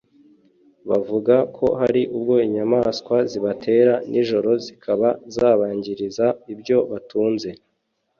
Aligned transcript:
Bavuga 0.89 1.35
ko 1.57 1.65
hari 1.79 2.01
ubwo 2.15 2.35
inyamaswa 2.47 3.15
zibatera 3.31 3.93
nijoro 4.11 4.49
zikaba 4.65 5.07
zabangiriza 5.35 6.25
ibyo 6.53 6.77
batunze 6.91 7.49